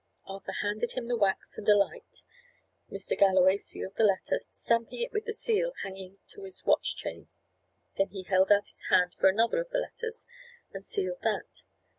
[0.25, 2.23] Arthur handed him the wax and a light.
[2.91, 3.15] Mr.
[3.15, 7.27] Galloway sealed the letter, stamping it with the seal hanging to his watch chain.
[7.93, 10.25] He then held out his hand for another of the letters,
[10.73, 11.65] and sealed that.